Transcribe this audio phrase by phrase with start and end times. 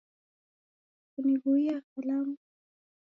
[1.11, 2.35] kunighuiya kalamu?